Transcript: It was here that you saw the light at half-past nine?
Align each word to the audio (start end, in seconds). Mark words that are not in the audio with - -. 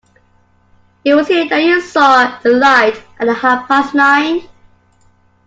It 1.05 1.13
was 1.13 1.27
here 1.27 1.47
that 1.47 1.61
you 1.63 1.79
saw 1.79 2.39
the 2.39 2.49
light 2.49 2.99
at 3.19 3.27
half-past 3.27 3.93
nine? 3.93 4.49